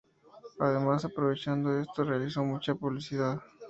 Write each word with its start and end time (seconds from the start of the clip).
Además, 0.59 1.05
aprovechando 1.05 1.79
esto, 1.79 2.03
realizó 2.03 2.43
mucha 2.43 2.73
publicidad. 2.73 3.37